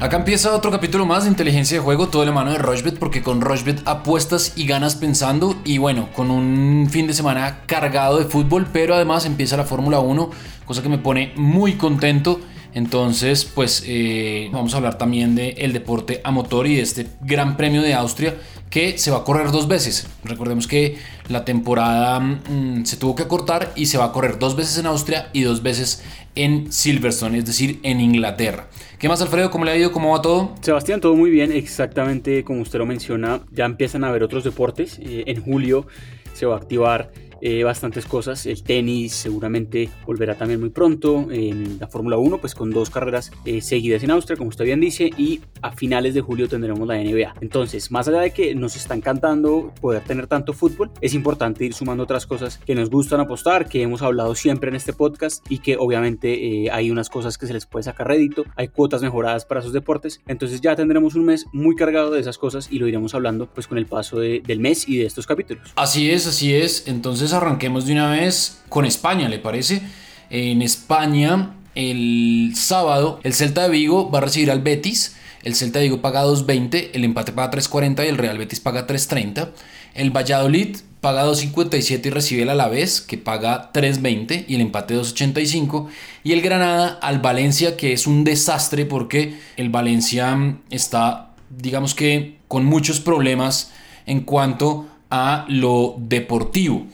[0.00, 2.98] Acá empieza otro capítulo más de inteligencia de juego, todo de la mano de Rochbet,
[2.98, 5.60] porque con Rochbet apuestas y ganas pensando.
[5.62, 10.00] Y bueno, con un fin de semana cargado de fútbol, pero además empieza la Fórmula
[10.00, 10.30] 1,
[10.64, 12.40] cosa que me pone muy contento.
[12.72, 17.06] Entonces, pues eh, vamos a hablar también del el deporte a motor y de este
[17.20, 18.36] Gran Premio de Austria
[18.70, 20.06] que se va a correr dos veces.
[20.24, 20.96] Recordemos que
[21.28, 24.86] la temporada mm, se tuvo que cortar y se va a correr dos veces en
[24.86, 26.02] Austria y dos veces
[26.34, 28.68] en Silverstone, es decir, en Inglaterra.
[28.98, 29.50] ¿Qué más, Alfredo?
[29.50, 29.92] ¿Cómo le ha ido?
[29.92, 30.54] ¿Cómo va todo?
[30.60, 33.40] Sebastián, todo muy bien, exactamente como usted lo menciona.
[33.50, 34.98] Ya empiezan a haber otros deportes.
[35.00, 35.86] Eh, en julio
[36.34, 38.46] se va a activar eh, bastantes cosas.
[38.46, 41.28] El tenis seguramente volverá también muy pronto.
[41.30, 44.80] En la Fórmula 1, pues con dos carreras eh, seguidas en Austria, como usted bien
[44.80, 45.10] dice.
[45.16, 47.34] Y a finales de julio tendremos la NBA.
[47.40, 51.74] Entonces, más allá de que nos está encantando poder tener tanto fútbol, es importante ir
[51.74, 55.58] sumando otras cosas que nos gustan apostar, que hemos hablado siempre en este podcast y
[55.58, 58.44] que obviamente eh, hay unas cosas que se les puede sacar rédito.
[58.56, 60.20] Hay cuotas mejoradas para esos deportes.
[60.26, 63.66] Entonces, ya tendremos un mes muy cargado de esas cosas y lo iremos hablando pues
[63.66, 65.72] con el paso del mes y de estos capítulos.
[65.76, 66.86] Así es, así es.
[66.86, 69.82] Entonces, arranquemos de una vez con España, ¿le parece?
[70.30, 75.16] En España, el sábado, el Celta de Vigo va a recibir al Betis.
[75.42, 78.86] El Celta de Vigo paga 2.20, el empate paga 3.40 y el Real Betis paga
[78.86, 79.50] 3.30.
[79.94, 85.88] El Valladolid paga 2.57 y recibe el Alavés, que paga 3.20 y el empate 2.85.
[86.22, 92.38] Y el Granada al Valencia, que es un desastre porque el Valencia está, digamos que,
[92.48, 93.72] con muchos problemas
[94.06, 96.86] en cuanto a lo deportivo.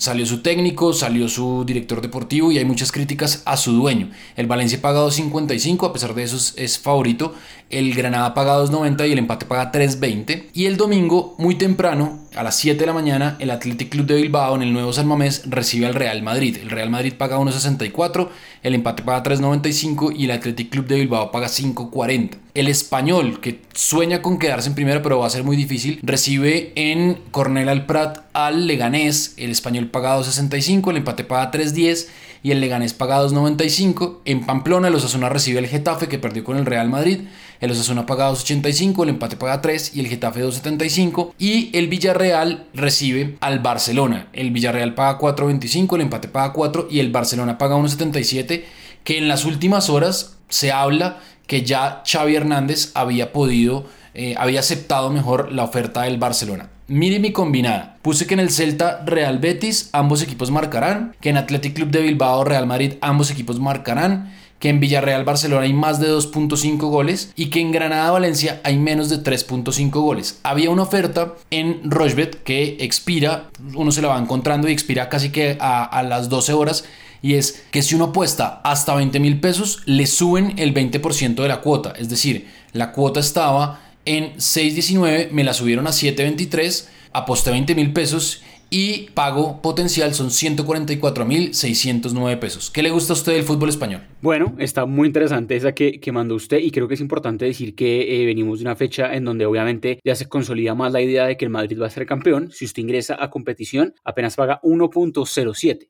[0.00, 4.08] Salió su técnico, salió su director deportivo y hay muchas críticas a su dueño.
[4.34, 7.34] El Valencia paga 2.55, a pesar de eso es, favorito.
[7.68, 10.46] El Granada paga 2.90 y el empate paga 3.20.
[10.54, 14.16] Y el domingo, muy temprano, a las 7 de la mañana, el Athletic Club de
[14.16, 16.58] Bilbao en el nuevo San Mamés recibe al Real Madrid.
[16.60, 18.28] El Real Madrid paga 1.64,
[18.62, 22.36] el empate paga 3.95 y el Athletic Club de Bilbao paga 5.40.
[22.54, 26.72] El español, que sueña con quedarse en primera, pero va a ser muy difícil, recibe
[26.74, 29.34] en Cornell al Prat al Leganés.
[29.36, 32.08] El español paga 2.65, el empate paga 3.10
[32.42, 34.18] y el Leganés paga 2.95.
[34.24, 37.20] En Pamplona, el Osasuna recibe el Getafe, que perdió con el Real Madrid.
[37.60, 41.32] El Osasuna paga 2.85, el empate paga 3 y el Getafe 2.75.
[41.38, 44.28] Y el Villarreal recibe al Barcelona.
[44.32, 48.64] El Villarreal paga 4.25, el empate paga 4 y el Barcelona paga 1.77.
[49.04, 54.60] Que en las últimas horas se habla que ya Xavi Hernández había podido, eh, había
[54.60, 56.70] aceptado mejor la oferta del Barcelona.
[56.90, 57.98] Mire mi combinada.
[58.02, 62.02] Puse que en el Celta Real Betis ambos equipos marcarán, que en Athletic Club de
[62.02, 67.32] Bilbao Real Madrid ambos equipos marcarán, que en Villarreal Barcelona hay más de 2.5 goles.
[67.36, 70.40] Y que en Granada Valencia hay menos de 3.5 goles.
[70.42, 75.30] Había una oferta en Rochbet que expira, uno se la va encontrando y expira casi
[75.30, 76.84] que a, a las 12 horas.
[77.22, 81.48] Y es que si uno apuesta hasta 20 mil pesos le suben el 20% de
[81.48, 87.50] la cuota, es decir, la cuota estaba en 6.19, me la subieron a 7.23, aposté
[87.50, 92.70] 20 mil pesos y pago potencial son 144.609 pesos.
[92.70, 94.00] ¿Qué le gusta a usted del fútbol español?
[94.22, 97.74] Bueno, está muy interesante esa que, que mandó usted y creo que es importante decir
[97.74, 101.26] que eh, venimos de una fecha en donde obviamente ya se consolida más la idea
[101.26, 102.52] de que el Madrid va a ser campeón.
[102.52, 105.88] Si usted ingresa a competición, apenas paga 1.07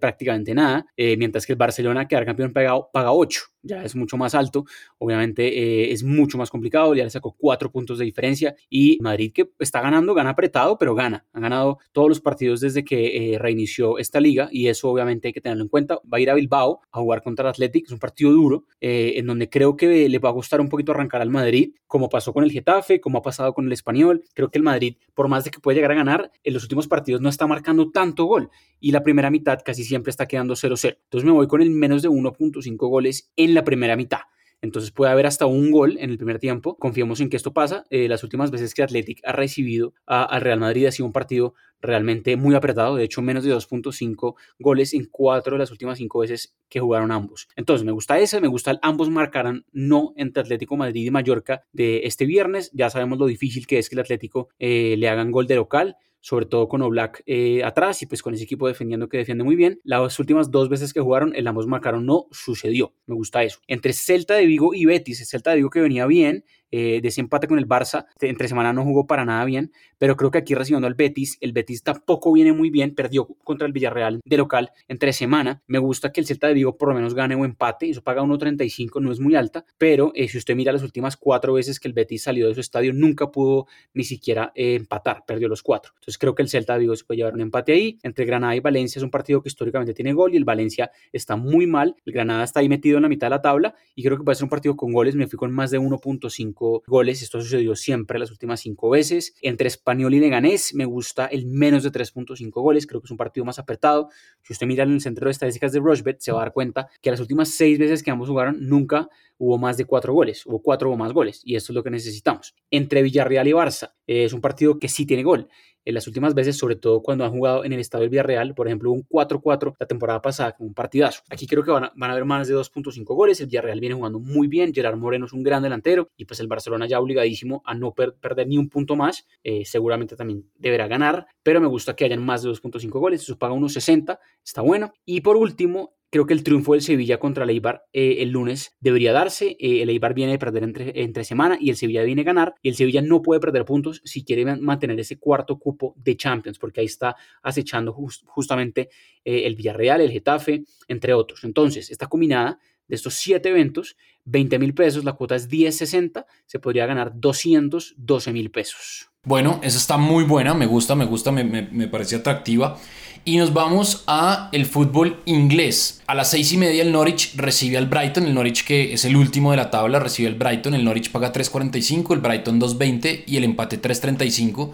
[0.00, 4.16] prácticamente nada, eh, mientras que el Barcelona, quedar campeón, paga, paga 8, ya es mucho
[4.16, 4.64] más alto,
[4.98, 9.32] obviamente eh, es mucho más complicado, ya le sacó 4 puntos de diferencia y Madrid
[9.32, 13.38] que está ganando, gana apretado, pero gana, ha ganado todos los partidos desde que eh,
[13.38, 16.34] reinició esta liga y eso obviamente hay que tenerlo en cuenta, va a ir a
[16.34, 20.18] Bilbao a jugar contra el Athletic, es un partido duro, en donde creo que le
[20.18, 23.22] va a gustar un poquito arrancar al Madrid, como pasó con el Getafe, como ha
[23.22, 25.96] pasado con el Español, creo que el Madrid, por más de que puede llegar a
[25.96, 28.50] ganar, en los últimos partidos no está marcando tanto gol
[28.80, 30.98] y la primera mitad casi siempre está quedando 0-0.
[31.04, 34.20] Entonces me voy con el menos de 1.5 goles en la primera mitad.
[34.62, 36.76] Entonces puede haber hasta un gol en el primer tiempo.
[36.76, 37.84] Confiemos en que esto pasa.
[37.90, 41.54] Eh, las últimas veces que Athletic ha recibido al Real Madrid ha sido un partido
[41.80, 42.94] realmente muy apretado.
[42.94, 47.10] De hecho, menos de 2.5 goles en cuatro de las últimas cinco veces que jugaron
[47.10, 47.48] ambos.
[47.56, 51.64] Entonces me gusta ese, me gusta el ambos marcarán no entre Atlético Madrid y Mallorca
[51.72, 52.70] de este viernes.
[52.72, 55.96] Ya sabemos lo difícil que es que el Atlético eh, le hagan gol de local
[56.22, 59.56] sobre todo con Oblak eh, atrás y pues con ese equipo defendiendo que defiende muy
[59.56, 59.80] bien.
[59.84, 62.94] Las últimas dos veces que jugaron, el ambos marcaron no sucedió.
[63.06, 63.58] Me gusta eso.
[63.66, 67.08] Entre Celta de Vigo y Betis, el Celta de Vigo que venía bien, eh, de
[67.08, 68.06] ese empate con el Barça.
[68.20, 71.52] Entre semana no jugó para nada bien, pero creo que aquí recibiendo al Betis, el
[71.52, 75.62] Betis tampoco viene muy bien, perdió contra el Villarreal de local entre semana.
[75.66, 78.22] Me gusta que el Celta de Vigo por lo menos gane o empate, eso paga
[78.22, 81.88] 1.35, no es muy alta, pero eh, si usted mira las últimas cuatro veces que
[81.88, 85.92] el Betis salió de su estadio, nunca pudo ni siquiera eh, empatar, perdió los cuatro.
[85.96, 87.98] Entonces creo que el Celta de Vigo se puede llevar un empate ahí.
[88.02, 91.36] Entre Granada y Valencia es un partido que históricamente tiene gol y el Valencia está
[91.36, 91.96] muy mal.
[92.06, 94.36] El Granada está ahí metido en la mitad de la tabla y creo que puede
[94.36, 95.14] ser un partido con goles.
[95.14, 97.22] Me fui con más de 1.5 goles.
[97.22, 99.34] Esto ha sucedido siempre las últimas cinco veces.
[99.42, 102.86] Entre Español y Leganés me gusta el menos de 3.5 goles.
[102.86, 104.08] Creo que es un partido más apretado.
[104.42, 106.88] Si usted mira en el centro de estadísticas de Rushbet, se va a dar cuenta
[107.00, 109.08] que las últimas seis veces que ambos jugaron nunca
[109.42, 111.90] hubo más de cuatro goles, hubo cuatro o más goles, y esto es lo que
[111.90, 112.54] necesitamos.
[112.70, 115.48] Entre Villarreal y Barça, eh, es un partido que sí tiene gol.
[115.84, 118.68] En las últimas veces, sobre todo cuando han jugado en el estadio del Villarreal, por
[118.68, 121.22] ejemplo, un 4-4 la temporada pasada, un partidazo.
[121.28, 123.40] Aquí creo que van a, van a haber más de 2.5 goles.
[123.40, 124.72] El Villarreal viene jugando muy bien.
[124.72, 128.46] Gerard Moreno es un gran delantero y pues el Barcelona ya obligadísimo a no perder
[128.46, 129.26] ni un punto más.
[129.42, 133.22] Eh, seguramente también deberá ganar, pero me gusta que hayan más de 2.5 goles.
[133.22, 134.92] Eso paga unos 60, está bueno.
[135.04, 138.76] Y por último, Creo que el triunfo del Sevilla contra el Eibar eh, el lunes
[138.80, 139.56] debería darse.
[139.58, 142.54] Eh, el Eibar viene de perder entre, semana y el Sevilla viene a ganar.
[142.60, 146.58] Y el Sevilla no puede perder puntos si quiere mantener ese cuarto cupo de Champions,
[146.58, 147.94] porque ahí está acechando
[148.26, 148.90] justamente
[149.24, 151.44] eh, el Villarreal, el Getafe, entre otros.
[151.44, 152.58] Entonces, esta combinada
[152.88, 158.32] de estos siete eventos, 20 mil pesos, la cuota es 10.60, se podría ganar 212
[158.34, 159.08] mil pesos.
[159.24, 162.76] Bueno, esa está muy buena, me gusta, me gusta, me, me, me parece atractiva.
[163.24, 166.02] Y nos vamos a el fútbol inglés.
[166.08, 168.24] A las seis y media el Norwich recibe al Brighton.
[168.24, 170.74] El Norwich que es el último de la tabla recibe al Brighton.
[170.74, 174.72] El Norwich paga 3.45, el Brighton 2.20 y el empate 3.35.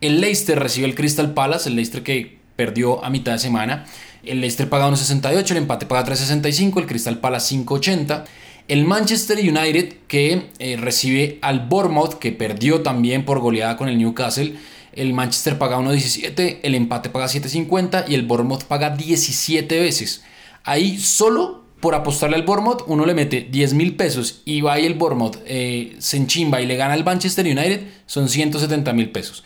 [0.00, 1.68] El Leicester recibe al Crystal Palace.
[1.68, 3.84] El Leicester que perdió a mitad de semana.
[4.22, 8.24] El Leicester paga 1.68, el empate paga 3.65, el Crystal Palace 5.80.
[8.68, 13.98] El Manchester United que eh, recibe al Bournemouth que perdió también por goleada con el
[13.98, 14.54] Newcastle
[14.92, 20.22] el Manchester paga 1.17, el empate paga 7.50 y el Bournemouth paga 17 veces.
[20.64, 24.86] Ahí solo por apostarle al Bournemouth uno le mete 10 mil pesos y va y
[24.86, 29.44] el Bournemouth eh, se enchimba y le gana al Manchester United, son 170 mil pesos.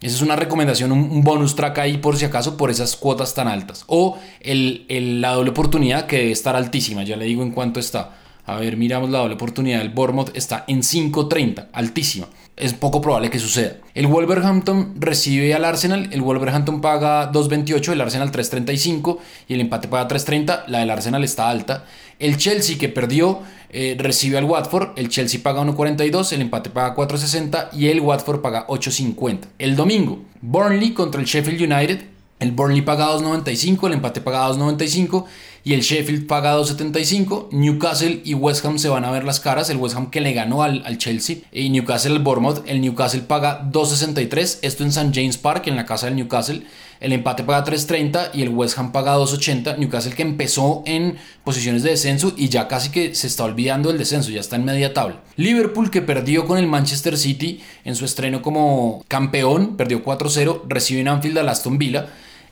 [0.00, 3.48] Esa es una recomendación, un, bonus track ahí por si acaso por esas cuotas tan
[3.48, 3.84] altas.
[3.86, 4.84] O el,
[5.22, 8.18] la doble oportunidad que debe estar altísima, ya le digo en cuánto está.
[8.44, 13.28] A ver, miramos la doble oportunidad del Bournemouth, está en 5.30, altísima es poco probable
[13.28, 13.76] que suceda.
[13.94, 19.88] El Wolverhampton recibe al Arsenal, el Wolverhampton paga 2.28, el Arsenal 3.35 y el empate
[19.88, 21.84] paga 3.30, la del Arsenal está alta.
[22.18, 26.96] El Chelsea que perdió eh, recibe al Watford, el Chelsea paga 1.42, el empate paga
[26.96, 29.40] 4.60 y el Watford paga 8.50.
[29.58, 32.06] El domingo, Burnley contra el Sheffield United,
[32.38, 35.26] el Burnley paga 2.95, el empate paga 2.95
[35.66, 37.48] y el Sheffield paga 2.75.
[37.50, 39.68] Newcastle y West Ham se van a ver las caras.
[39.68, 42.62] El West Ham que le ganó al, Chelsea y Newcastle Bournemouth.
[42.68, 44.60] El Newcastle paga 2.63.
[44.62, 45.10] Esto en St.
[45.12, 46.62] James Park, en la casa del Newcastle.
[47.00, 49.76] El empate paga 3.30 y el West Ham paga 2.80.
[49.78, 53.98] Newcastle que empezó en posiciones de descenso y ya casi que se está olvidando del
[53.98, 55.24] descenso, ya está en media tabla.
[55.34, 61.00] Liverpool que perdió con el Manchester City en su estreno como campeón, perdió 4-0, recibe
[61.00, 62.06] en Anfield al Aston Villa.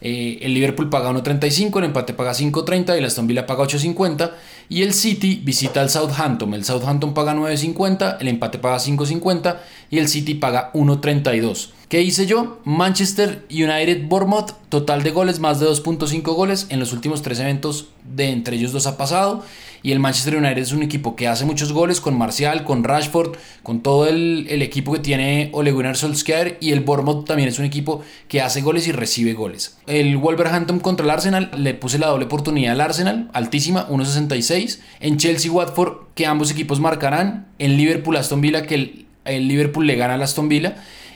[0.07, 4.33] Eh, el Liverpool paga 1.35, el empate paga 5.30 y el Aston Villa paga 8.50.
[4.69, 6.53] Y el City visita al Southampton.
[6.53, 9.57] El Southampton paga 9.50, el empate paga 5.50
[9.91, 11.71] y el City paga 1.32.
[11.95, 12.59] ¿Qué hice yo?
[12.65, 16.67] Manchester United Bournemouth, total de goles, más de 2.5 goles.
[16.71, 19.45] En los últimos tres eventos de entre ellos dos ha pasado.
[19.81, 23.37] Y el Manchester United es un equipo que hace muchos goles con Marcial, con Rashford,
[23.63, 26.59] con todo el, equipo que tiene Ole Gunnar Solskjaer.
[26.61, 29.79] Y el Bournemouth también es un equipo que hace goles y recibe goles.
[29.87, 34.81] El Wolverhampton contra el Arsenal, le puse la doble oportunidad al Arsenal, altísima, 1.66.
[34.99, 37.47] En Chelsea Watford, que ambos equipos marcarán.
[37.61, 40.75] En Liverpool Aston Villa, que el, el Liverpool le gana al Aston Villa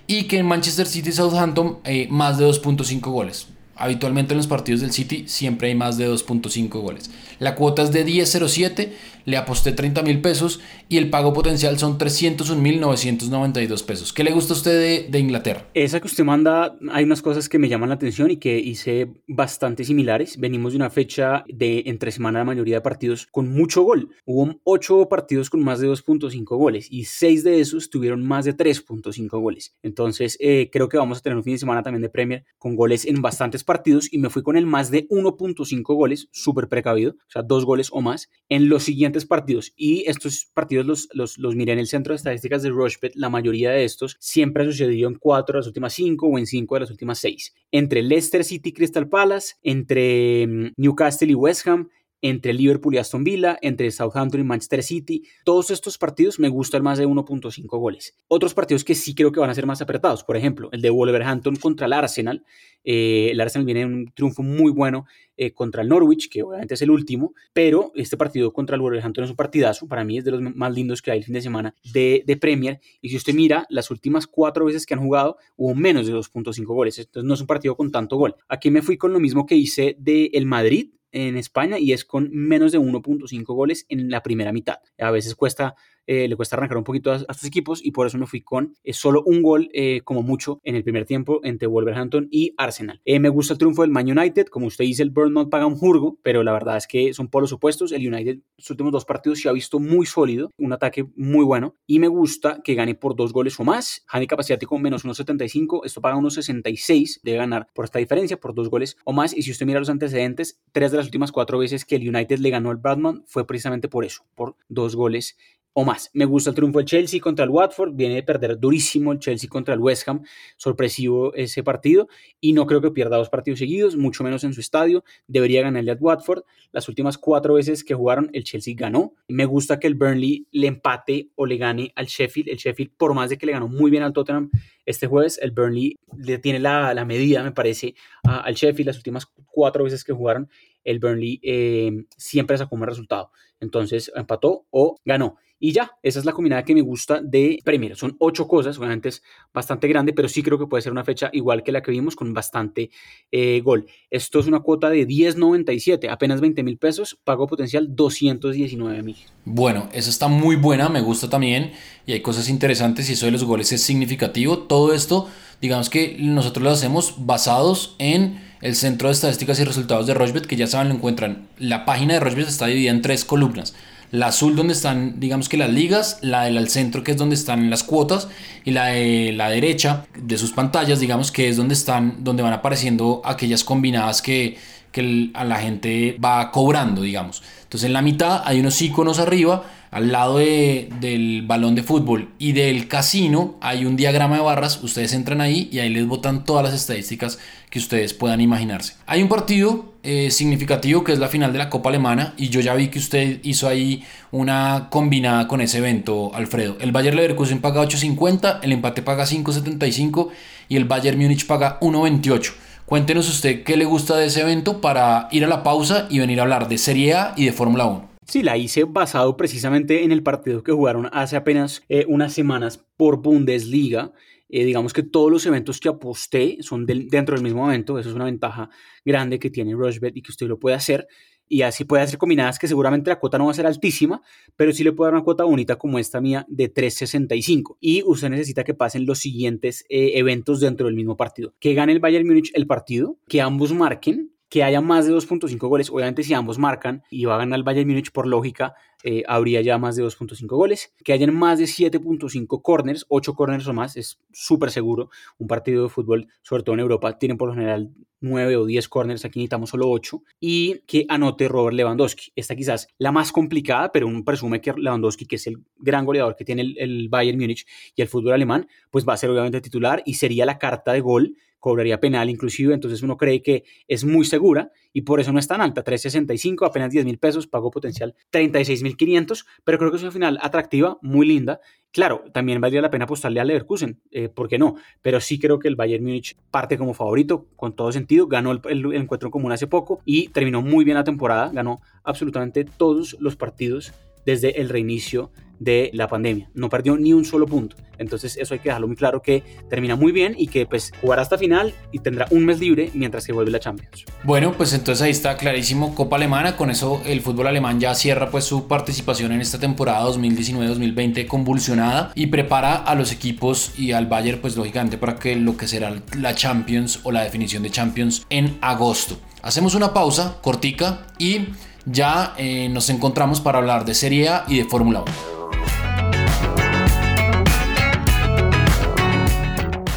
[0.09, 3.47] y que en Manchester City Southampton eh, más de 2.5 goles.
[3.78, 7.11] Habitualmente en los partidos del City siempre hay más de 2.5 goles.
[7.38, 8.90] La cuota es de 10.07,
[9.25, 14.12] le aposté 30 mil pesos y el pago potencial son 301.992 pesos.
[14.12, 15.66] ¿Qué le gusta a usted de, Inglaterra?
[15.75, 19.12] Esa que usted manda, hay unas cosas que me llaman la atención y que hice
[19.28, 20.38] bastante similares.
[20.38, 24.08] Venimos de una fecha de entre semana la mayoría de partidos con mucho gol.
[24.25, 28.56] Hubo 8 partidos con más de 2.5 goles y 6 de esos tuvieron más de
[28.56, 29.76] 3.5 goles.
[29.82, 32.75] Entonces eh, creo que vamos a tener un fin de semana también de Premier con
[32.75, 37.13] goles en bastantes partidos y me fui con el más de 1.5 goles, súper precavido,
[37.13, 39.75] o sea, dos goles o más, en los siguientes partidos.
[39.77, 43.29] Y estos partidos los, los, los miré en el centro de estadísticas de Rushbet, la
[43.29, 46.77] mayoría de estos siempre ha sucedido en cuatro de las últimas cinco o en cinco
[46.77, 47.55] de las últimas seis.
[47.71, 51.91] Entre Leicester City y Crystal Palace, entre mm, Newcastle y West Ham,
[52.23, 55.23] entre Liverpool y Aston Villa, entre Southampton y Manchester City.
[55.45, 58.15] Todos estos partidos me gustan más de 1.5 goles.
[58.29, 60.91] Otros partidos que sí creo que van a ser más apretados, por ejemplo, el de
[60.91, 62.45] Wolverhampton contra el Arsenal.
[62.85, 65.07] Eh, el Arsenal viene en un triunfo muy bueno
[65.37, 69.25] eh, contra el Norwich, que obviamente es el último, pero este partido contra el Wolverhampton
[69.25, 69.87] es un partidazo.
[69.87, 72.37] Para mí es de los más lindos que hay el fin de semana de, de
[72.37, 72.81] Premier.
[73.01, 76.65] Y si usted mira, las últimas cuatro veces que han jugado hubo menos de 2.5
[76.65, 76.99] goles.
[76.99, 78.35] Entonces no es un partido con tanto gol.
[78.49, 82.05] Aquí me fui con lo mismo que hice de el Madrid en España y es
[82.05, 84.79] con menos de 1.5 goles en la primera mitad.
[84.99, 85.75] A veces cuesta
[86.09, 88.75] eh, le cuesta arrancar un poquito a, estos equipos y por eso me fui con
[88.83, 93.03] eh, solo un gol eh, como mucho en el primer tiempo entre Wolverhampton y Arsenal.
[93.05, 96.19] me gusta el triunfo del Man United, como usted dice, el Bournemouth paga un jurgo,
[96.23, 97.93] pero la verdad es que son polos opuestos.
[97.93, 101.75] El United, sus últimos dos partidos se ha visto muy sólido, un ataque muy bueno
[101.87, 104.07] y me gusta que gane por dos goles o más.
[104.09, 108.97] Handicap asiático menos 1.75, esto paga 1.66, debe ganar por esta diferencia, por dos goles
[109.05, 109.37] o más.
[109.37, 112.38] Y si usted mira los antecedentes, tres de las últimas cuatro veces que el United
[112.38, 115.37] le ganó al Bradman fue precisamente por eso, por dos goles
[115.73, 116.11] o más.
[116.13, 119.49] Me gusta el triunfo del Chelsea contra el Watford, viene de perder durísimo el Chelsea
[119.49, 120.23] contra el West Ham,
[120.57, 122.09] sorpresivo ese partido
[122.41, 125.93] y no creo que pierda dos partidos seguidos, mucho menos en su estadio, debería ganarle
[125.93, 126.43] al Watford.
[126.73, 129.15] Las últimas cuatro veces que jugaron el Chelsea ganó.
[129.29, 132.49] Me gusta que el Burnley le empate o le gane al Sheffield.
[132.49, 134.51] El Sheffield, por más de que le ganó muy bien al Tottenham
[134.85, 137.95] este jueves, el Burnley le tiene la, medida, me parece,
[138.25, 140.49] al Sheffield las últimas cuatro veces que jugaron.
[140.83, 143.31] El Burnley eh, siempre sacó un resultado.
[143.61, 145.37] Entonces empató o ganó.
[145.61, 147.97] Y ya, esa es la combinada que me gusta de Premier.
[147.97, 149.23] Son ocho cosas, obviamente es
[149.53, 152.15] bastante grande, pero sí creo que puede ser una fecha igual que la que vimos
[152.15, 152.91] con bastante
[153.33, 153.87] eh, gol.
[154.09, 159.17] Esto es una cuota de 10.97, apenas 20 mil pesos, pago potencial 219 mil.
[159.45, 161.73] Bueno, esa está muy buena, me gusta también
[162.07, 164.59] y hay cosas interesantes y eso de los goles es significativo.
[164.59, 165.29] Todo esto,
[165.61, 170.47] digamos que nosotros lo hacemos basados en el Centro de Estadísticas y Resultados de Rochbet,
[170.47, 171.49] que ya saben, lo encuentran.
[171.59, 173.75] La página de Rochbet está dividida en tres columnas
[174.11, 177.69] la azul donde están, digamos que las ligas, la del centro que es donde están
[177.69, 178.29] las cuotas
[178.65, 182.53] y la de la derecha de sus pantallas, digamos que es donde están, donde van
[182.53, 184.57] apareciendo aquellas combinadas que,
[184.93, 187.43] que a la gente va cobrando, digamos.
[187.65, 192.52] Entonces en la mitad hay unos iconos arriba al lado del balón de fútbol y
[192.52, 196.64] del casino hay un diagrama de barras, ustedes entran ahí y ahí les botan todas
[196.64, 197.38] las estadísticas
[197.71, 198.95] que ustedes puedan imaginarse.
[199.07, 202.61] Hay un partido eh, significativo que es la final de la Copa Alemana y yo
[202.61, 206.76] ya vi que usted hizo ahí una combinada con ese evento, Alfredo.
[206.80, 210.28] El Bayern Leverkusen paga 8.50, el empate paga 5.75
[210.68, 212.52] y el Bayern Múnich paga 1.28.
[212.87, 216.40] Cuéntenos usted qué le gusta de ese evento para ir a la pausa y venir
[216.40, 218.08] a hablar de Serie A y de Fórmula 1.
[218.30, 222.85] Sí, la hice basado precisamente en el partido que jugaron hace apenas eh, unas semanas
[222.99, 224.12] por Bundesliga.
[224.50, 227.99] Eh, digamos que todos los eventos que aposté son dentro del mismo evento.
[227.99, 228.68] Eso es una ventaja
[229.02, 231.06] grande que tiene Rushbet y que usted lo puede hacer.
[231.49, 234.20] Y así puede hacer combinadas que seguramente la cuota no va a ser altísima,
[234.56, 237.78] pero sí le puede dar una cuota bonita como esta mía de 3.65.
[237.80, 241.54] Y usted necesita que pasen los siguientes eh, eventos dentro del mismo partido.
[241.61, 245.69] Que gane el Bayern Múnich el partido, que ambos marquen que haya más de 2.5
[245.69, 245.90] goles.
[245.90, 248.75] Obviamente, si ambos marcan y va a ganar el Bayern Múnich, por lógica,
[249.05, 250.93] eh, habría ya más de 2.5 goles.
[251.05, 255.11] Que hayan más de 7.5 corners, 8 corners o más, es súper seguro.
[255.38, 257.90] Un partido de fútbol, sobre todo en Europa, tienen por lo general
[258.21, 260.23] 9 o 10 corners, aquí necesitamos solo 8.
[260.40, 262.33] Y que anote Robert Lewandowski.
[262.35, 266.37] Esta quizás la más complicada, pero uno presume que Lewandowski, que es el gran goleador
[266.37, 269.61] que tiene el, el Bayern Múnich y el fútbol alemán, pues va a ser obviamente
[269.61, 274.05] titular y sería la carta de gol cobraría penal inclusive, entonces uno cree que es
[274.05, 277.71] muy segura y por eso no es tan alta, 365, apenas 10 mil pesos, pago
[277.71, 281.61] potencial 36 mil 500, pero creo que es una final atractiva, muy linda.
[281.93, 284.75] Claro, también valdría la pena apostarle al Leverkusen, eh, ¿por qué no?
[285.00, 288.93] Pero sí creo que el Bayern Múnich parte como favorito, con todo sentido, ganó el
[288.93, 293.95] encuentro común hace poco y terminó muy bien la temporada, ganó absolutamente todos los partidos
[294.25, 296.51] desde el reinicio de la pandemia.
[296.55, 297.77] No perdió ni un solo punto.
[297.99, 301.23] Entonces eso hay que dejarlo muy claro que termina muy bien y que pues jugará
[301.23, 304.05] hasta final y tendrá un mes libre mientras que vuelve la Champions.
[304.23, 306.57] Bueno, pues entonces ahí está clarísimo Copa Alemana.
[306.57, 312.13] Con eso el fútbol alemán ya cierra pues su participación en esta temporada 2019-2020 convulsionada
[312.15, 315.93] y prepara a los equipos y al Bayern pues lógicamente para que lo que será
[316.17, 319.19] la Champions o la definición de Champions en agosto.
[319.43, 321.47] Hacemos una pausa cortica y
[321.90, 325.38] ya eh, nos encontramos para hablar de Serie A y de Fórmula 1.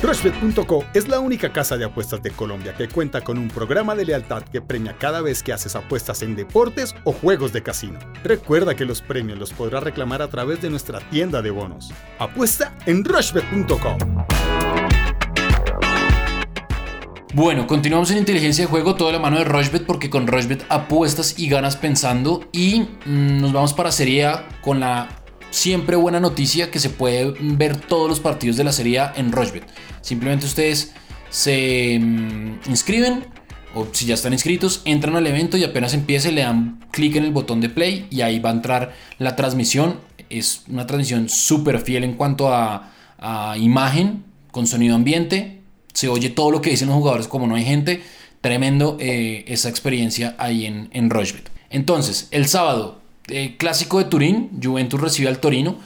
[0.02, 4.06] Rushbet.co es la única casa de apuestas de Colombia que cuenta con un programa de
[4.06, 8.00] lealtad que premia cada vez que haces apuestas en deportes o juegos de casino.
[8.24, 11.94] Recuerda que los premios los podrás reclamar a través de nuestra tienda de bonos.
[12.20, 13.96] Apuesta en Rushbet.co.
[17.34, 21.40] Bueno, continuamos en inteligencia de juego, toda la mano de Rochbet, porque con Rochbet apuestas
[21.40, 22.50] y ganas pensando.
[22.52, 25.08] Y mm, nos vamos para Serie A con la
[25.50, 29.32] siempre buena noticia que se puede ver todos los partidos de la Serie A en
[29.32, 29.64] Rochbet.
[30.02, 30.94] Simplemente ustedes
[31.30, 33.24] se mm, inscriben,
[33.76, 37.24] o si ya están inscritos, entran al evento y apenas empiece le dan clic en
[37.24, 40.02] el botón de play y ahí va a entrar la transmisión.
[40.30, 45.61] Es una transmisión súper fiel en cuanto a, a imagen, con sonido ambiente,
[45.94, 48.02] se oye todo lo que dicen los jugadores como no hay gente.
[48.42, 51.52] Tremendo eh, esa experiencia ahí en, en Rochbet.
[51.70, 55.78] Entonces, el sábado, eh, clásico de Turín, Juventus recibe al Torino.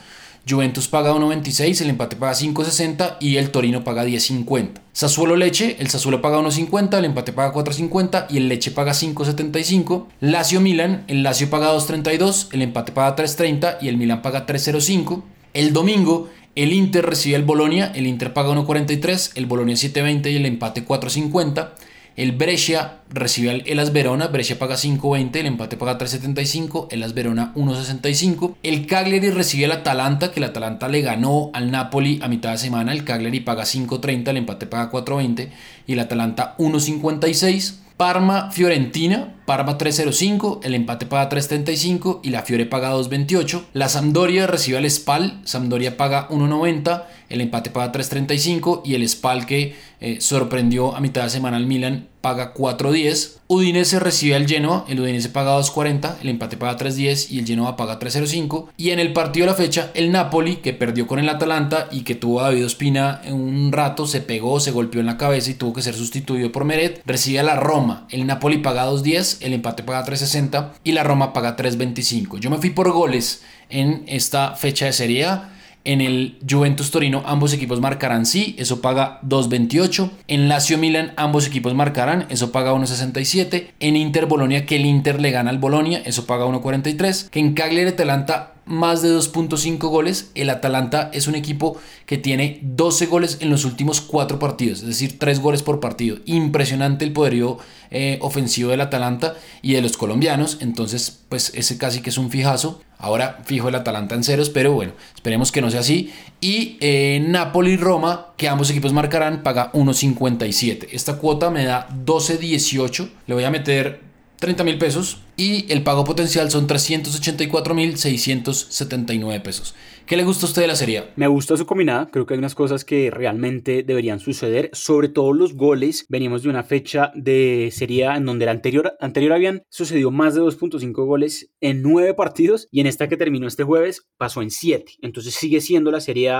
[0.47, 4.73] Juventus paga 1.26, el empate paga 5.60 y el Torino paga 10.50.
[4.93, 10.05] Sassuolo Leche, el Sassuolo paga 1.50, el empate paga 4.50 y el Leche paga 5.75.
[10.19, 15.23] Lazio Milan, el Lazio paga 2.32, el empate paga 3.30 y el Milan paga 3.05.
[15.53, 20.35] El domingo, el Inter recibe al Bolonia, el Inter paga 1.43, el Bolonia 7.20 y
[20.37, 21.71] el empate 4.50.
[22.15, 27.13] El Brescia recibe al Elas Verona, Brescia paga 5.20, el empate paga 3.75, el Elas
[27.13, 28.55] Verona 1.65.
[28.63, 32.57] El Cagliari recibe al Atalanta, que el Atalanta le ganó al Napoli a mitad de
[32.57, 35.49] semana, el Cagliari paga 5.30, el empate paga 4.20
[35.87, 37.84] y el Atalanta 1.56.
[37.97, 43.63] Parma Fiorentina, Parma 3.05, el empate paga 3.35 y la Fiore paga 2.28.
[43.71, 49.45] La Sampdoria recibe al Spal, Sampdoria paga 1.90, el empate paga 3.35 y el Spal
[49.45, 53.37] que eh, sorprendió a mitad de semana al Milan paga 4.10.
[53.45, 57.77] Udinese recibe al Genoa, el Udinese paga 2.40, el empate paga 3.10 y el Genoa
[57.77, 58.69] paga 3.05.
[58.77, 62.01] Y en el partido de la fecha, el Napoli, que perdió con el Atalanta y
[62.01, 65.51] que tuvo a David Ospina en un rato, se pegó, se golpeó en la cabeza
[65.51, 68.07] y tuvo que ser sustituido por Meret, recibe a la Roma.
[68.09, 72.39] El Napoli paga 2.10, el empate paga 3.60 y la Roma paga 3.25.
[72.39, 75.54] Yo me fui por goles en esta fecha de Serie A.
[75.85, 80.09] En el Juventus Torino ambos equipos marcarán sí, eso paga 2.28.
[80.27, 83.67] En Lazio Milan ambos equipos marcarán, eso paga 1.67.
[83.79, 87.29] En Inter Bolonia que el Inter le gana al Bolonia, eso paga 1.43.
[87.29, 90.31] Que en Cagliari Atalanta más de 2.5 goles.
[90.35, 94.87] El Atalanta es un equipo que tiene 12 goles en los últimos 4 partidos, es
[94.87, 96.17] decir, 3 goles por partido.
[96.25, 97.57] Impresionante el poderío
[97.91, 100.57] eh, ofensivo del Atalanta y de los colombianos.
[100.61, 102.81] Entonces, pues ese casi que es un fijazo.
[102.97, 106.13] Ahora fijo el Atalanta en ceros, pero bueno, esperemos que no sea así.
[106.41, 110.87] Y eh, Napoli-Roma, que ambos equipos marcarán, paga 1.57.
[110.91, 113.09] Esta cuota me da 12.18.
[113.27, 114.04] Le voy a meter
[114.39, 119.75] 30 mil pesos y el pago potencial son 384 mil 679 pesos.
[120.05, 121.05] ¿Qué le gusta a usted de la serie?
[121.15, 125.33] Me gusta su combinada, creo que hay unas cosas que realmente deberían suceder, sobre todo
[125.33, 126.05] los goles.
[126.09, 130.41] Venimos de una fecha de serie en donde la anterior, anterior habían sucedido más de
[130.41, 134.93] 2.5 goles en 9 partidos y en esta que terminó este jueves pasó en 7.
[135.01, 136.33] Entonces sigue siendo la serie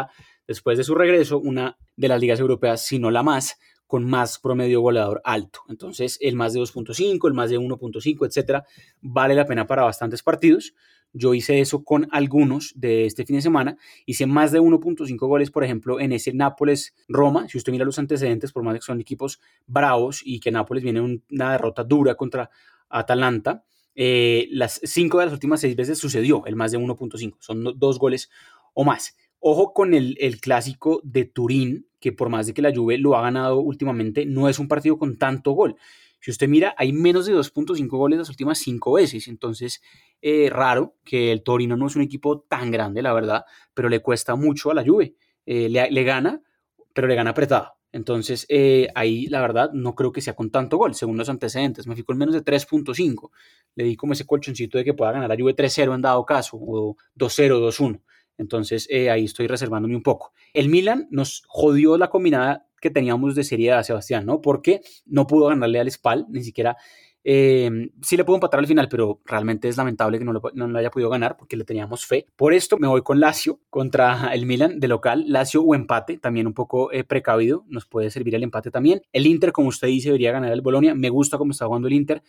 [0.48, 3.58] después de su regreso una de las ligas europeas, si no la más,
[3.96, 5.62] con más promedio goleador alto.
[5.70, 8.66] Entonces, el más de 2.5, el más de 1.5, etcétera,
[9.00, 10.74] vale la pena para bastantes partidos.
[11.14, 13.78] Yo hice eso con algunos de este fin de semana.
[14.06, 17.48] Hice más de 1.5 goles, por ejemplo, en ese Nápoles-Roma.
[17.48, 21.00] Si usted mira los antecedentes, por más que son equipos bravos y que Nápoles viene
[21.00, 22.50] una derrota dura contra
[22.90, 23.64] Atalanta,
[23.96, 27.38] eh, las cinco de las últimas seis veces sucedió el más de 1.5.
[27.40, 28.30] Son dos goles
[28.74, 29.16] o más.
[29.48, 33.22] Ojo con el, clásico de Turín, que por más de que la Juve lo ha
[33.22, 35.76] ganado últimamente, no es un partido con tanto gol.
[36.20, 39.28] Si usted mira, hay menos de 2.5 goles las últimas cinco veces.
[39.28, 39.84] Entonces,
[40.20, 44.00] eh, raro que el Torino no es un equipo tan grande, la verdad, pero le
[44.00, 45.14] cuesta mucho a la Juve.
[45.46, 46.42] Eh, le, le, gana,
[46.92, 47.74] pero le gana apretado.
[47.92, 51.86] Entonces, eh, ahí la verdad no creo que sea con tanto gol, según los antecedentes.
[51.86, 53.30] Me fijo en menos de 3.5.
[53.76, 56.58] Le di como ese colchoncito de que pueda ganar la Juve 3-0 en dado caso,
[56.60, 58.02] o 2-0, 2-1.
[58.38, 60.34] Entonces eh, ahí estoy reservándome un poco.
[60.54, 64.42] El Milan nos jodió la combinada que teníamos de Serie A, Sebastián, ¿no?
[64.42, 66.78] Porque no pudo ganarle al Spal, ni siquiera...
[67.28, 70.78] Eh, sí le pudo empatar al final, pero realmente es lamentable que no lo, no
[70.78, 72.28] haya podido ganar porque le teníamos fe.
[72.36, 75.26] Por esto me voy con Lazio contra el Milan de local.
[75.28, 79.02] Lazio o empate, también un poco eh, precavido, nos puede servir el empate también.
[79.12, 80.94] El Inter, como usted dice, debería ganar el Bolonia.
[80.94, 82.22] Me gusta cómo está jugando el Inter.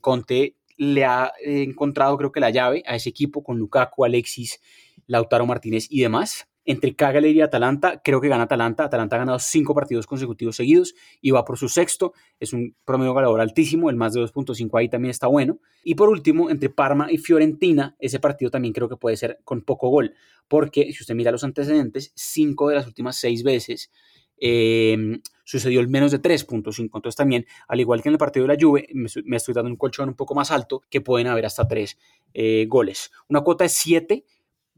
[0.00, 4.60] Conte le ha encontrado, creo que la llave a ese equipo con Lukaku, Alexis
[5.08, 6.48] Lautaro Martínez y demás.
[6.64, 8.84] Entre Cagliari y Atalanta, creo que gana Atalanta.
[8.84, 12.12] Atalanta ha ganado cinco partidos consecutivos seguidos y va por su sexto.
[12.38, 15.60] Es un promedio ganador altísimo, el más de 2.5 ahí también está bueno.
[15.82, 19.62] Y por último, entre Parma y Fiorentina, ese partido también creo que puede ser con
[19.62, 20.12] poco gol,
[20.46, 23.90] porque si usted mira los antecedentes, cinco de las últimas seis veces
[24.40, 26.80] eh, sucedió el menos de 3.5.
[26.82, 29.76] Entonces también, al igual que en el partido de la Juve, me, estoy dando un
[29.76, 31.98] colchón un poco más alto, que pueden haber hasta tres
[32.34, 33.10] eh, goles.
[33.28, 34.24] Una cuota de 7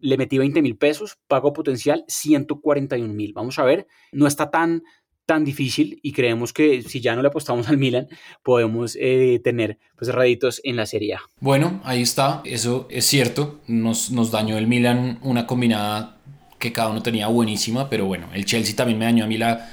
[0.01, 3.33] le metí 20 mil pesos, pago potencial 141 mil.
[3.33, 4.83] Vamos a ver, no está tan,
[5.27, 8.09] tan difícil y creemos que si ya no le apostamos al Milan,
[8.43, 11.21] podemos eh, tener pues réditos en la Serie A.
[11.39, 16.19] Bueno, ahí está, eso es cierto, nos, nos dañó el Milan una combinada
[16.59, 19.71] que cada uno tenía buenísima, pero bueno, el Chelsea también me dañó a mí la,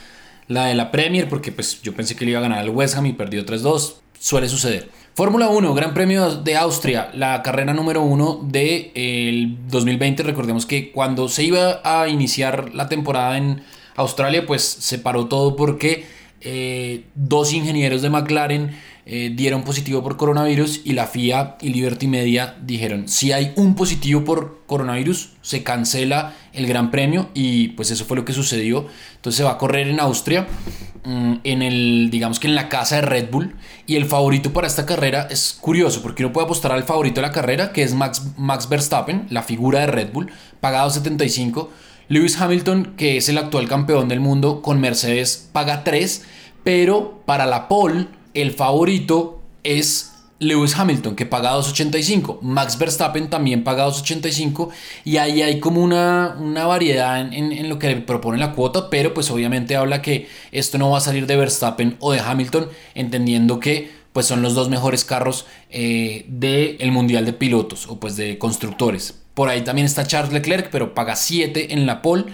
[0.48, 2.96] la de la Premier porque pues yo pensé que le iba a ganar al West
[2.96, 4.90] Ham y perdió 3-2, suele suceder.
[5.18, 10.22] Fórmula 1, Gran Premio de Austria, la carrera número 1 del 2020.
[10.22, 13.64] Recordemos que cuando se iba a iniciar la temporada en
[13.96, 16.06] Australia, pues se paró todo porque
[16.42, 22.08] eh, dos ingenieros de McLaren eh, dieron positivo por coronavirus y la FIA y Liberty
[22.08, 27.90] Media dijeron, si hay un positivo por coronavirus, se cancela el Gran Premio y pues
[27.90, 28.86] eso fue lo que sucedió.
[29.16, 30.46] Entonces se va a correr en Austria,
[31.06, 34.68] mm, en el, digamos que en la casa de Red Bull y el favorito para
[34.68, 37.94] esta carrera es curioso porque uno puede apostar al favorito de la carrera, que es
[37.94, 41.72] Max, Max Verstappen, la figura de Red Bull, pagado 75.
[42.10, 46.26] Lewis Hamilton, que es el actual campeón del mundo con Mercedes, paga 3,
[46.66, 48.08] pero para la pole
[48.42, 52.42] el favorito es Lewis Hamilton, que paga 2.85.
[52.42, 54.70] Max Verstappen también paga 2.85.
[55.04, 59.32] Y ahí hay como una, una variedad en, lo que propone la cuota, pero pues
[59.32, 63.98] obviamente habla que esto no va a salir de Verstappen o de Hamilton, entendiendo que
[64.14, 69.20] pues son los dos mejores carros eh, del Mundial de Pilotos o pues de constructores.
[69.34, 72.26] Por ahí también está Charles Leclerc, pero paga 7 en la pole.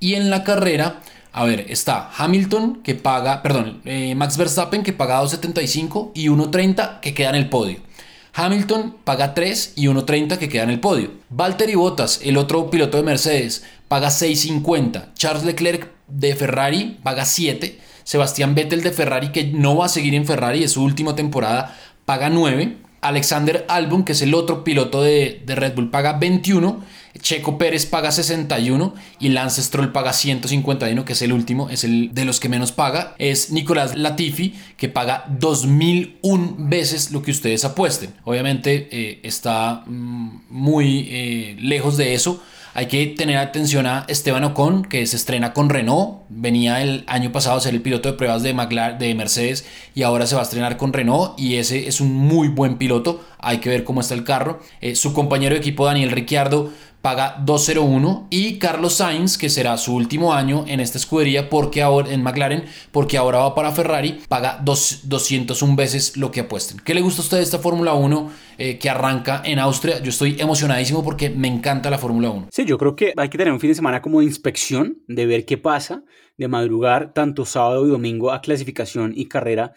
[0.00, 1.00] Y en la carrera
[1.32, 7.00] a ver, está Hamilton que paga, perdón, eh, Max Verstappen que paga 2.75 y 1.30
[7.00, 7.78] que queda en el podio.
[8.32, 11.10] Hamilton paga 3 y 1.30 que queda en el podio.
[11.30, 15.14] Valtteri Bottas, el otro piloto de Mercedes, paga 6.50.
[15.14, 17.78] Charles Leclerc de Ferrari paga 7.
[18.04, 21.76] Sebastián Vettel de Ferrari, que no va a seguir en Ferrari, es su última temporada,
[22.04, 22.76] paga 9.
[23.02, 26.82] Alexander Albon, que es el otro piloto de, de Red Bull, paga 21.
[27.18, 32.14] Checo Pérez paga 61 y Lance Stroll paga 151, que es el último, es el
[32.14, 33.14] de los que menos paga.
[33.18, 38.14] Es Nicolás Latifi, que paga 2001 veces lo que ustedes apuesten.
[38.24, 42.42] Obviamente eh, está mm, muy eh, lejos de eso.
[42.72, 46.20] Hay que tener atención a Esteban Ocon, que se estrena con Renault.
[46.28, 48.52] Venía el año pasado a ser el piloto de pruebas de,
[48.98, 51.38] de Mercedes y ahora se va a estrenar con Renault.
[51.38, 53.24] Y ese es un muy buen piloto.
[53.38, 54.60] Hay que ver cómo está el carro.
[54.80, 56.70] Eh, su compañero de equipo, Daniel Ricciardo,
[57.02, 62.12] paga 201 y Carlos Sainz, que será su último año en esta escudería porque ahora
[62.12, 66.78] en McLaren, porque ahora va para Ferrari, paga 201 veces lo que apuesten.
[66.84, 70.02] ¿Qué le gusta a usted de esta Fórmula 1 eh, que arranca en Austria?
[70.02, 72.48] Yo estoy emocionadísimo porque me encanta la Fórmula 1.
[72.50, 75.26] Sí, yo creo que hay que tener un fin de semana como de inspección, de
[75.26, 76.04] ver qué pasa,
[76.36, 79.72] de madrugar tanto sábado y domingo a clasificación y carrera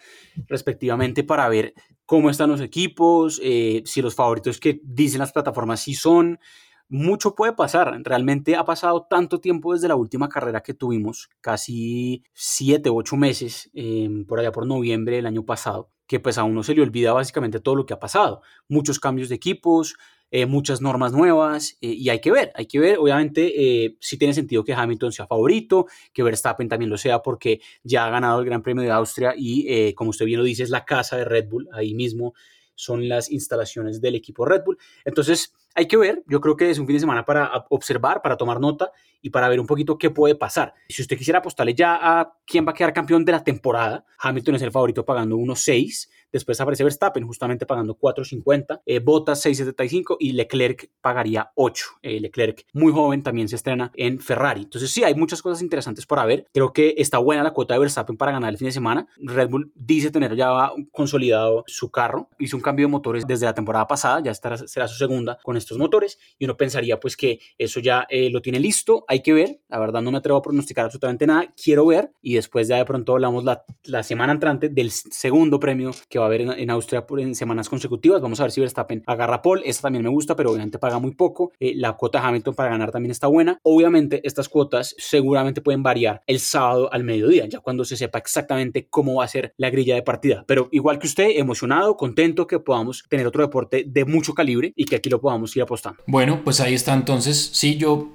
[0.48, 1.74] respectivamente para ver
[2.06, 6.38] cómo están los equipos, eh, si los favoritos que dicen las plataformas sí son,
[6.88, 8.00] mucho puede pasar.
[8.04, 13.70] Realmente ha pasado tanto tiempo desde la última carrera que tuvimos, casi siete, ocho meses,
[13.74, 17.12] em, por allá por noviembre del año pasado, que pues a uno se le olvida
[17.12, 18.42] básicamente todo lo que ha pasado.
[18.68, 19.96] Muchos cambios de equipos,
[20.30, 24.18] eh, muchas normas nuevas eh, y hay que ver, hay que ver, obviamente eh, si
[24.18, 28.40] tiene sentido que Hamilton sea favorito, que Verstappen también lo sea porque ya ha ganado
[28.40, 31.24] el Gran Premio de Austria y como usted bien lo dice es la casa de
[31.24, 32.34] Red Bull, ahí mismo
[32.74, 34.78] son las instalaciones del equipo Red Bull.
[35.04, 38.36] Entonces, hay que ver, yo creo que es un fin de semana para observar, para
[38.36, 40.74] tomar nota y para ver un poquito qué puede pasar.
[40.88, 44.54] Si usted quisiera apostarle ya a quién va a quedar campeón de la temporada, Hamilton
[44.54, 50.32] es el favorito pagando 1.6, después aparece Verstappen justamente pagando 4.50, eh, Bottas 6.75 y
[50.32, 51.86] Leclerc pagaría 8.
[52.02, 54.62] Eh, Leclerc, muy joven, también se estrena en Ferrari.
[54.62, 56.46] Entonces sí, hay muchas cosas interesantes por ver.
[56.52, 59.06] Creo que está buena la cuota de Verstappen para ganar el fin de semana.
[59.18, 63.54] Red Bull dice tener ya consolidado su carro, hizo un cambio de motores desde la
[63.54, 67.40] temporada pasada, ya estará, será su segunda con estos motores y uno pensaría pues que
[67.58, 70.42] eso ya eh, lo tiene listo, hay que ver, la verdad no me atrevo a
[70.42, 74.68] pronosticar absolutamente nada, quiero ver y después ya de pronto hablamos la, la semana entrante
[74.68, 78.44] del segundo premio que va a haber en, Austria por, en semanas consecutivas, vamos a
[78.44, 81.72] ver si Verstappen agarra Paul, esta también me gusta, pero obviamente paga muy poco, eh,
[81.76, 86.40] la cuota Hamilton para ganar también está buena, obviamente estas cuotas seguramente pueden variar el
[86.40, 90.02] sábado al mediodía, ya cuando se sepa exactamente cómo va a ser la grilla de
[90.02, 94.72] partida, pero igual que usted, emocionado, contento que podamos tener otro deporte de mucho calibre
[94.76, 96.02] y que aquí lo podamos ir apostando.
[96.06, 97.50] Bueno, pues ahí está entonces.
[97.52, 98.08] Sí, yo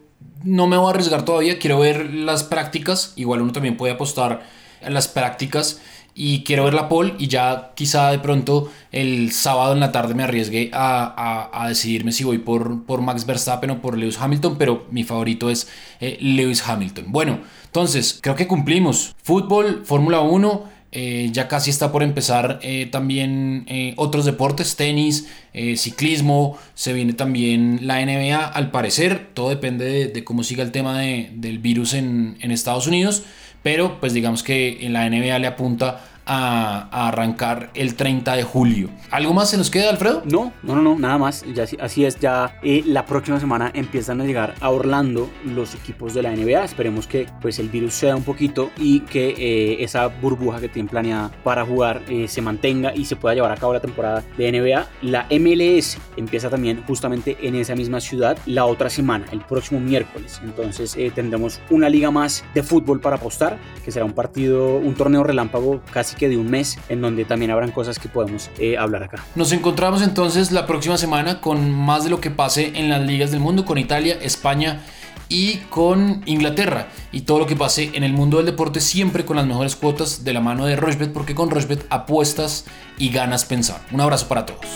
[0.43, 3.13] no me voy a arriesgar todavía, quiero ver las prácticas.
[3.15, 4.43] Igual uno también puede apostar
[4.81, 5.81] en las prácticas
[6.21, 10.15] y quiero ver la pole y ya quizá de pronto el sábado en la tarde
[10.15, 14.57] me arriesgue a, a, decidirme si voy por, por Max Verstappen o por Lewis Hamilton,
[14.57, 15.69] pero mi favorito es
[16.01, 17.05] eh, Lewis Hamilton.
[17.07, 19.15] Bueno, entonces creo que cumplimos.
[19.23, 25.29] Fútbol, Fórmula 1 eh, ya casi está por empezar eh, también otros deportes, tenis,
[25.77, 30.99] ciclismo, se viene también la NBA, al parecer, todo depende de, cómo siga el tema
[30.99, 33.23] del virus en, en, Estados Unidos,
[33.63, 38.89] pero pues digamos que en la NBA le apunta a, arrancar el 30 de julio.
[39.09, 40.21] ¿Algo más se nos queda, Alfredo?
[40.25, 41.43] No, no, no, no nada más.
[41.53, 46.13] Ya, así es, ya eh, la próxima semana empiezan a llegar a Orlando los equipos
[46.13, 46.63] de la NBA.
[46.63, 50.89] Esperemos que pues el virus sea un poquito y que eh, esa burbuja que tienen
[50.89, 54.51] planeada para jugar eh, se mantenga y se pueda llevar a cabo la temporada de
[54.51, 54.87] NBA.
[55.01, 60.39] La MLS empieza también justamente en esa misma ciudad la otra semana, el próximo miércoles.
[60.43, 65.23] Entonces tendremos una liga más de fútbol para apostar, que será un partido, un torneo
[65.23, 69.03] relámpago casi que de un mes en donde también habrán cosas que podemos eh, hablar
[69.03, 69.23] acá.
[69.35, 73.31] Nos encontramos entonces la próxima semana con más de lo que pase en las ligas
[73.31, 74.81] del mundo, con Italia, España
[75.29, 79.37] y con Inglaterra y todo lo que pase en el mundo del deporte siempre con
[79.37, 82.65] las mejores cuotas de la mano de Rochbet porque con Rochbet apuestas
[82.97, 83.79] y ganas pensar.
[83.91, 84.67] Un abrazo para todos.